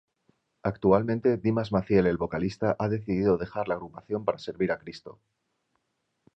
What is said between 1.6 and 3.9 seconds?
Maciel el vocalista ha decidido dejar la